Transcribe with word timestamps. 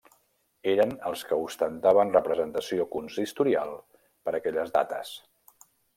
Eren 0.71 0.93
els 1.09 1.25
que 1.31 1.37
ostentaven 1.49 2.13
representació 2.15 2.87
consistorial 2.95 3.77
per 4.29 4.35
aquelles 4.39 4.75
dates. 4.79 5.13